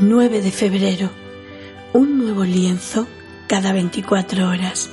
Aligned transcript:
9 0.00 0.42
de 0.42 0.52
febrero. 0.52 1.10
Un 1.92 2.18
nuevo 2.18 2.44
lienzo 2.44 3.08
cada 3.48 3.72
24 3.72 4.48
horas. 4.48 4.88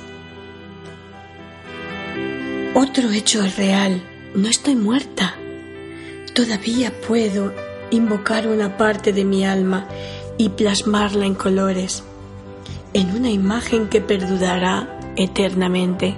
Otro 2.74 3.12
hecho 3.12 3.40
real. 3.56 4.02
No 4.34 4.48
estoy 4.48 4.74
muerta. 4.74 5.36
Todavía 6.34 6.92
puedo 7.06 7.54
invocar 7.90 8.48
una 8.48 8.76
parte 8.76 9.12
de 9.12 9.24
mi 9.24 9.44
alma 9.44 9.86
y 10.38 10.48
plasmarla 10.48 11.24
en 11.24 11.36
colores, 11.36 12.02
en 12.92 13.14
una 13.14 13.30
imagen 13.30 13.88
que 13.88 14.00
perdurará 14.00 14.98
eternamente. 15.14 16.16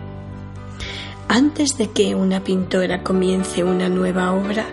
Antes 1.29 1.77
de 1.77 1.91
que 1.91 2.15
una 2.15 2.43
pintora 2.43 3.03
comience 3.03 3.63
una 3.63 3.91
nueva 3.91 4.33
obra, 4.33 4.65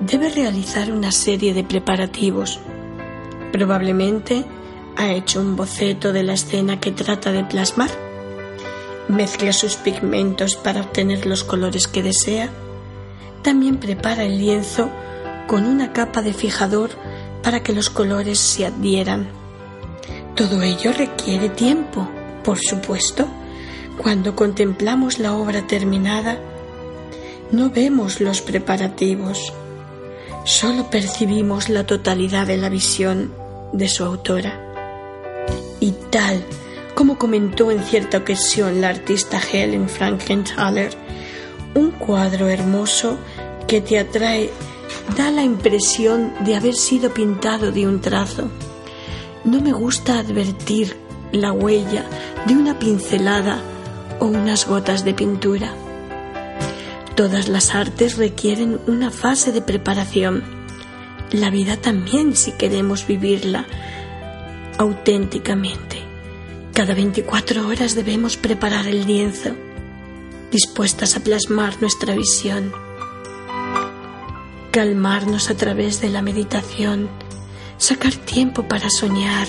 debe 0.00 0.30
realizar 0.30 0.90
una 0.92 1.12
serie 1.12 1.54
de 1.54 1.64
preparativos. 1.64 2.60
Probablemente 3.52 4.44
ha 4.96 5.12
hecho 5.12 5.40
un 5.40 5.56
boceto 5.56 6.12
de 6.12 6.22
la 6.22 6.34
escena 6.34 6.80
que 6.80 6.92
trata 6.92 7.32
de 7.32 7.44
plasmar. 7.44 7.90
Mezcla 9.08 9.52
sus 9.52 9.76
pigmentos 9.76 10.56
para 10.56 10.80
obtener 10.80 11.26
los 11.26 11.44
colores 11.44 11.88
que 11.88 12.02
desea. 12.02 12.50
También 13.42 13.76
prepara 13.76 14.24
el 14.24 14.38
lienzo 14.38 14.90
con 15.46 15.66
una 15.66 15.92
capa 15.92 16.22
de 16.22 16.32
fijador 16.32 16.90
para 17.42 17.62
que 17.62 17.72
los 17.72 17.90
colores 17.90 18.38
se 18.38 18.66
adhieran. 18.66 19.28
Todo 20.34 20.62
ello 20.62 20.92
requiere 20.92 21.48
tiempo, 21.48 22.08
por 22.42 22.58
supuesto. 22.58 23.28
Cuando 23.98 24.34
contemplamos 24.34 25.18
la 25.18 25.34
obra 25.34 25.66
terminada, 25.66 26.38
no 27.52 27.70
vemos 27.70 28.20
los 28.20 28.40
preparativos, 28.40 29.52
solo 30.44 30.90
percibimos 30.90 31.68
la 31.68 31.84
totalidad 31.84 32.46
de 32.46 32.56
la 32.56 32.68
visión 32.68 33.34
de 33.72 33.88
su 33.88 34.04
autora. 34.04 34.60
Y 35.80 35.92
tal 36.10 36.44
como 36.94 37.18
comentó 37.18 37.70
en 37.70 37.82
cierta 37.82 38.18
ocasión 38.18 38.80
la 38.80 38.88
artista 38.88 39.40
Helen 39.40 39.88
Frankenthaler, 39.88 40.90
un 41.74 41.90
cuadro 41.90 42.48
hermoso 42.48 43.18
que 43.66 43.80
te 43.80 43.98
atrae 43.98 44.50
da 45.16 45.30
la 45.30 45.42
impresión 45.42 46.32
de 46.44 46.54
haber 46.54 46.74
sido 46.74 47.12
pintado 47.12 47.72
de 47.72 47.86
un 47.86 48.00
trazo. 48.00 48.48
No 49.44 49.60
me 49.60 49.72
gusta 49.72 50.18
advertir 50.18 50.96
la 51.32 51.52
huella 51.52 52.04
de 52.46 52.54
una 52.54 52.78
pincelada 52.78 53.60
o 54.20 54.26
unas 54.26 54.66
gotas 54.66 55.04
de 55.04 55.14
pintura. 55.14 55.74
Todas 57.16 57.48
las 57.48 57.76
artes 57.76 58.16
requieren 58.16 58.80
una 58.88 59.12
fase 59.12 59.52
de 59.52 59.62
preparación. 59.62 60.42
La 61.30 61.48
vida 61.48 61.76
también 61.76 62.34
si 62.34 62.50
queremos 62.50 63.06
vivirla 63.06 63.66
auténticamente. 64.78 66.02
Cada 66.72 66.92
24 66.92 67.68
horas 67.68 67.94
debemos 67.94 68.36
preparar 68.36 68.88
el 68.88 69.06
lienzo, 69.06 69.50
dispuestas 70.50 71.16
a 71.16 71.20
plasmar 71.20 71.80
nuestra 71.80 72.16
visión, 72.16 72.72
calmarnos 74.72 75.50
a 75.50 75.56
través 75.56 76.00
de 76.00 76.08
la 76.08 76.20
meditación, 76.20 77.08
sacar 77.78 78.14
tiempo 78.14 78.66
para 78.66 78.90
soñar 78.90 79.46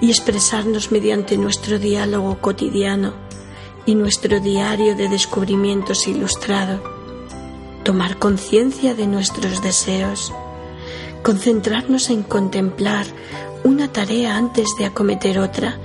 y 0.00 0.08
expresarnos 0.08 0.90
mediante 0.90 1.36
nuestro 1.36 1.78
diálogo 1.78 2.38
cotidiano 2.38 3.12
y 3.84 3.96
nuestro 3.96 4.40
diario 4.40 4.96
de 4.96 5.10
descubrimientos 5.10 6.08
ilustrado, 6.08 7.01
tomar 7.82 8.18
conciencia 8.18 8.94
de 8.94 9.06
nuestros 9.06 9.62
deseos, 9.62 10.32
concentrarnos 11.22 12.10
en 12.10 12.22
contemplar 12.22 13.06
una 13.64 13.92
tarea 13.92 14.36
antes 14.36 14.74
de 14.78 14.86
acometer 14.86 15.38
otra, 15.38 15.78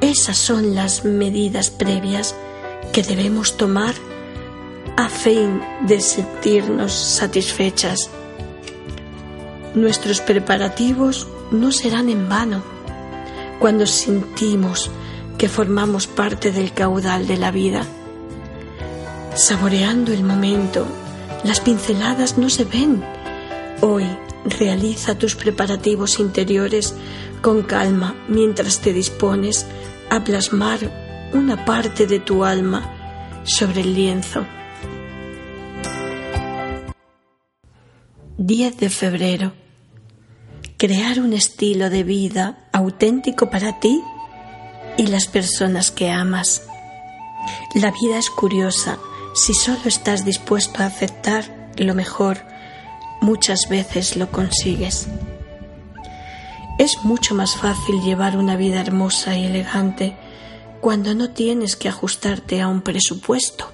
esas 0.00 0.36
son 0.36 0.74
las 0.74 1.04
medidas 1.04 1.70
previas 1.70 2.34
que 2.92 3.02
debemos 3.02 3.56
tomar 3.56 3.94
a 4.96 5.08
fin 5.08 5.62
de 5.86 6.00
sentirnos 6.00 6.92
satisfechas. 6.92 8.10
Nuestros 9.74 10.20
preparativos 10.20 11.26
no 11.50 11.72
serán 11.72 12.08
en 12.08 12.28
vano 12.28 12.62
cuando 13.58 13.86
sentimos 13.86 14.90
que 15.38 15.48
formamos 15.48 16.06
parte 16.06 16.52
del 16.52 16.72
caudal 16.72 17.26
de 17.26 17.36
la 17.36 17.50
vida. 17.50 17.84
Saboreando 19.34 20.12
el 20.12 20.24
momento, 20.24 20.86
las 21.44 21.60
pinceladas 21.60 22.38
no 22.38 22.48
se 22.48 22.64
ven. 22.64 23.02
Hoy 23.80 24.06
realiza 24.44 25.18
tus 25.18 25.34
preparativos 25.34 26.18
interiores 26.18 26.94
con 27.40 27.62
calma 27.62 28.14
mientras 28.28 28.80
te 28.80 28.92
dispones 28.92 29.66
a 30.10 30.22
plasmar 30.22 30.78
una 31.32 31.64
parte 31.64 32.06
de 32.06 32.20
tu 32.20 32.44
alma 32.44 33.42
sobre 33.44 33.80
el 33.80 33.94
lienzo. 33.94 34.46
10 38.38 38.76
de 38.78 38.90
febrero. 38.90 39.52
Crear 40.76 41.20
un 41.20 41.32
estilo 41.32 41.90
de 41.90 42.02
vida 42.02 42.68
auténtico 42.72 43.50
para 43.50 43.78
ti 43.78 44.00
y 44.96 45.06
las 45.06 45.26
personas 45.26 45.90
que 45.90 46.10
amas. 46.10 46.66
La 47.74 47.92
vida 47.92 48.18
es 48.18 48.30
curiosa 48.30 48.98
si 49.34 49.54
solo 49.54 49.80
estás 49.86 50.24
dispuesto 50.24 50.82
a 50.82 50.86
aceptar 50.86 51.70
lo 51.76 51.94
mejor, 51.94 52.38
muchas 53.20 53.68
veces 53.68 54.16
lo 54.16 54.30
consigues. 54.30 55.06
Es 56.78 57.04
mucho 57.04 57.34
más 57.34 57.56
fácil 57.56 58.00
llevar 58.02 58.36
una 58.36 58.56
vida 58.56 58.80
hermosa 58.80 59.36
y 59.36 59.44
elegante 59.44 60.16
cuando 60.80 61.14
no 61.14 61.30
tienes 61.30 61.76
que 61.76 61.88
ajustarte 61.88 62.60
a 62.60 62.68
un 62.68 62.82
presupuesto. 62.82 63.70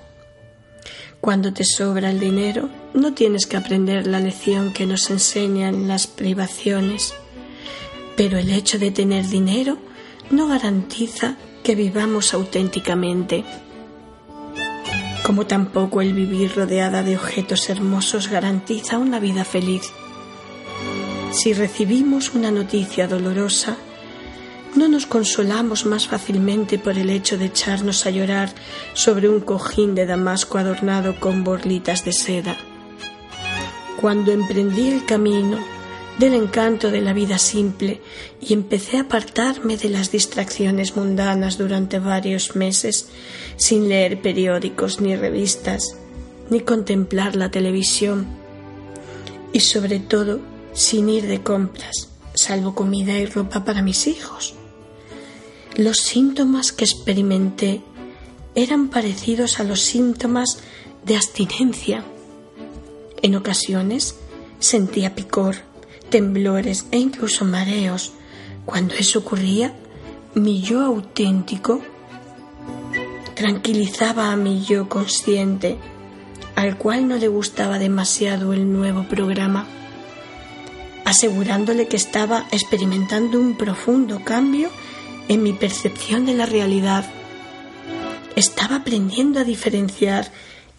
Cuando 1.21 1.53
te 1.53 1.65
sobra 1.65 2.11
el 2.11 2.21
dinero, 2.21 2.69
no 2.95 3.15
tienes 3.15 3.47
que 3.47 3.57
aprender 3.57 4.07
la 4.07 4.21
lección 4.21 4.73
que 4.73 4.87
nos 4.87 5.11
enseñan 5.11 5.89
las 5.89 6.07
privaciones. 6.07 7.15
Pero 8.17 8.39
el 8.39 8.51
hecho 8.51 8.79
de 8.79 8.91
tener 8.91 9.27
dinero 9.27 9.79
no 10.31 10.47
garantiza 10.49 11.37
que 11.65 11.75
vivamos 11.75 12.35
auténticamente, 12.35 13.45
como 15.29 15.47
tampoco 15.47 16.01
el 16.01 16.15
vivir 16.15 16.57
rodeada 16.57 17.03
de 17.03 17.15
objetos 17.15 17.69
hermosos 17.69 18.29
garantiza 18.29 18.97
una 18.97 19.21
vida 19.21 19.45
feliz. 19.45 19.83
Si 21.33 21.53
recibimos 21.53 22.33
una 22.33 22.51
noticia 22.51 23.07
dolorosa, 23.07 23.77
no 24.75 24.89
nos 24.89 25.05
consolamos 25.05 25.85
más 25.85 26.09
fácilmente 26.09 26.79
por 26.79 26.97
el 26.97 27.11
hecho 27.11 27.37
de 27.37 27.45
echarnos 27.45 28.07
a 28.07 28.11
llorar 28.11 28.49
sobre 28.95 29.29
un 29.29 29.41
cojín 29.41 29.95
de 29.95 30.07
damasco 30.07 30.57
adornado 30.57 31.21
con 31.21 31.45
borlitas 31.45 32.07
de 32.07 32.15
seda. 32.15 32.57
Cuando 34.01 34.33
emprendí 34.33 34.89
el 34.89 35.05
camino 35.05 35.59
del 36.19 36.35
encanto 36.35 36.91
de 36.91 37.01
la 37.01 37.13
vida 37.13 37.39
simple 37.39 38.01
y 38.41 38.53
empecé 38.53 38.97
a 38.97 39.03
apartarme 39.03 39.77
de 39.77 39.89
las 39.89 40.11
distracciones 40.11 40.97
mundanas 40.97 41.59
durante 41.59 42.01
varios 42.01 42.57
meses 42.57 43.09
sin 43.57 43.89
leer 43.89 44.21
periódicos 44.21 45.01
ni 45.01 45.15
revistas, 45.15 45.97
ni 46.51 46.61
contemplar 46.61 47.37
la 47.37 47.51
televisión 47.51 48.27
y 49.53 49.61
sobre 49.61 50.01
todo 50.01 50.41
sin 50.73 51.09
ir 51.09 51.27
de 51.27 51.43
compras, 51.43 52.09
salvo 52.35 52.75
comida 52.75 53.17
y 53.19 53.27
ropa 53.27 53.65
para 53.65 53.83
mis 53.83 54.07
hijos. 54.07 54.55
Los 55.77 55.99
síntomas 55.99 56.73
que 56.73 56.85
experimenté 56.85 57.83
eran 58.57 58.89
parecidos 58.89 59.61
a 59.61 59.65
los 59.65 59.81
síntomas 59.81 60.59
de 61.05 61.15
abstinencia. 61.15 62.05
En 63.23 63.37
ocasiones 63.37 64.17
sentía 64.59 65.15
picor, 65.15 65.68
temblores 66.11 66.87
e 66.91 66.99
incluso 66.99 67.45
mareos. 67.45 68.13
Cuando 68.65 68.95
eso 68.95 69.21
ocurría, 69.21 69.73
mi 70.35 70.61
yo 70.61 70.81
auténtico 70.81 71.81
tranquilizaba 73.35 74.33
a 74.33 74.37
mi 74.37 74.65
yo 74.65 74.89
consciente, 74.89 75.79
al 76.57 76.77
cual 76.77 77.07
no 77.07 77.17
le 77.17 77.29
gustaba 77.29 77.79
demasiado 77.79 78.53
el 78.53 78.73
nuevo 78.73 79.05
programa, 79.05 79.67
asegurándole 81.05 81.87
que 81.87 81.97
estaba 81.97 82.47
experimentando 82.51 83.39
un 83.39 83.57
profundo 83.57 84.23
cambio 84.25 84.71
en 85.29 85.43
mi 85.43 85.53
percepción 85.53 86.27
de 86.27 86.35
la 86.35 86.47
realidad. 86.47 87.05
Estaba 88.35 88.77
aprendiendo 88.77 89.41
a 89.41 89.45
diferenciar 89.45 90.31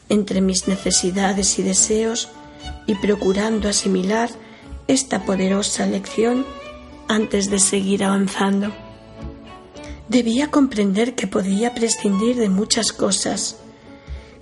entre 0.10 0.42
mis 0.42 0.68
necesidades 0.68 1.60
y 1.60 1.64
deseos 1.64 2.30
y 2.88 2.96
procurando 2.96 3.70
asimilar 3.70 4.30
esta 4.90 5.24
poderosa 5.24 5.86
lección 5.86 6.48
antes 7.08 7.52
de 7.52 7.60
seguir 7.60 8.04
avanzando. 8.04 8.74
Debía 10.08 10.50
comprender 10.50 11.14
que 11.14 11.28
podía 11.28 11.76
prescindir 11.76 12.38
de 12.38 12.50
muchas 12.50 12.92
cosas. 12.92 13.58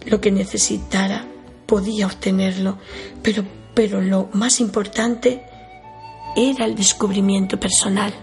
Lo 0.05 0.21
que 0.21 0.31
necesitara 0.31 1.27
podía 1.65 2.07
obtenerlo, 2.07 2.77
pero, 3.21 3.43
pero 3.73 3.99
lo 3.99 4.29
más 4.31 4.61
importante 4.61 5.43
era 6.37 6.63
el 6.63 6.75
descubrimiento 6.75 7.59
personal. 7.59 8.13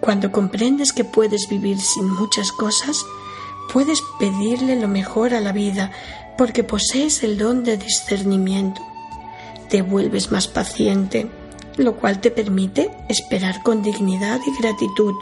Cuando 0.00 0.32
comprendes 0.32 0.94
que 0.94 1.04
puedes 1.04 1.46
vivir 1.50 1.78
sin 1.78 2.08
muchas 2.08 2.52
cosas, 2.52 3.04
puedes 3.70 4.02
pedirle 4.18 4.80
lo 4.80 4.88
mejor 4.88 5.34
a 5.34 5.40
la 5.40 5.52
vida 5.52 5.92
porque 6.38 6.64
posees 6.64 7.22
el 7.22 7.36
don 7.36 7.64
de 7.64 7.76
discernimiento. 7.76 8.80
Te 9.70 9.82
vuelves 9.82 10.30
más 10.30 10.48
paciente, 10.48 11.28
lo 11.76 11.96
cual 11.96 12.20
te 12.20 12.30
permite 12.30 12.90
esperar 13.08 13.62
con 13.62 13.82
dignidad 13.82 14.40
y 14.46 14.60
gratitud, 14.60 15.14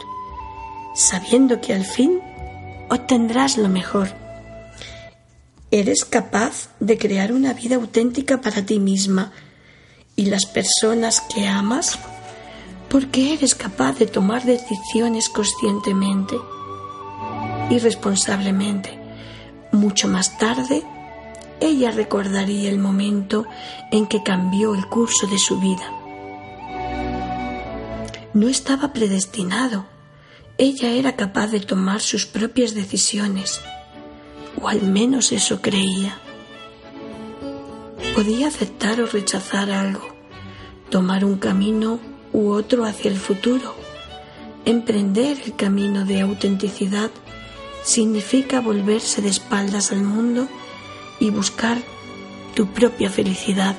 sabiendo 0.95 1.61
que 1.61 1.73
al 1.73 1.85
fin 1.85 2.19
obtendrás 2.89 3.57
lo 3.57 3.69
mejor. 3.69 4.09
Eres 5.71 6.03
capaz 6.03 6.69
de 6.79 6.97
crear 6.97 7.31
una 7.31 7.53
vida 7.53 7.75
auténtica 7.75 8.41
para 8.41 8.65
ti 8.65 8.79
misma 8.79 9.31
y 10.15 10.25
las 10.25 10.45
personas 10.45 11.21
que 11.21 11.47
amas 11.47 11.99
porque 12.89 13.33
eres 13.33 13.53
capaz 13.53 13.99
de 13.99 14.07
tomar 14.07 14.43
decisiones 14.43 15.29
conscientemente 15.29 16.35
y 17.69 17.77
responsablemente. 17.77 18.97
Mucho 19.71 20.07
más 20.07 20.37
tarde, 20.39 20.83
ella 21.61 21.91
recordaría 21.91 22.69
el 22.69 22.79
momento 22.79 23.45
en 23.91 24.07
que 24.07 24.23
cambió 24.23 24.73
el 24.73 24.87
curso 24.87 25.27
de 25.27 25.37
su 25.37 25.59
vida. 25.59 25.91
No 28.33 28.47
estaba 28.47 28.93
predestinado. 28.93 29.85
Ella 30.57 30.91
era 30.91 31.15
capaz 31.15 31.47
de 31.47 31.59
tomar 31.59 32.01
sus 32.01 32.25
propias 32.25 32.73
decisiones, 32.73 33.61
o 34.61 34.67
al 34.67 34.81
menos 34.81 35.31
eso 35.31 35.61
creía. 35.61 36.17
Podía 38.13 38.47
aceptar 38.47 39.01
o 39.01 39.05
rechazar 39.05 39.71
algo, 39.71 40.05
tomar 40.89 41.23
un 41.23 41.37
camino 41.37 41.99
u 42.33 42.49
otro 42.49 42.85
hacia 42.85 43.09
el 43.09 43.17
futuro. 43.17 43.73
Emprender 44.65 45.37
el 45.45 45.55
camino 45.55 46.05
de 46.05 46.21
autenticidad 46.21 47.09
significa 47.83 48.59
volverse 48.59 49.21
de 49.21 49.29
espaldas 49.29 49.91
al 49.91 50.03
mundo 50.03 50.47
y 51.19 51.29
buscar 51.29 51.77
tu 52.55 52.67
propia 52.67 53.09
felicidad 53.09 53.75